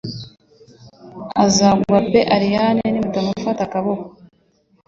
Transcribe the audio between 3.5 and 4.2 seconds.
akaboko